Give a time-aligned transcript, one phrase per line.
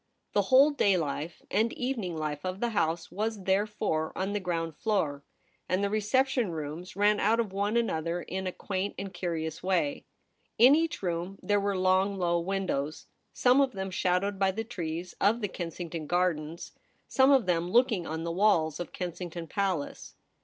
[0.33, 4.75] The whole day life and evening life of the house was therefore on the ground
[4.75, 5.23] floor;
[5.69, 10.07] and the reception rooms ran out of one another in a quaint and curious way.
[10.57, 15.13] In each room there were long low windows, some of them shadowed by the trees
[15.21, 16.71] of the Kensington Gardens;
[17.07, 20.15] some of them looking on the walls of Kensington Palace.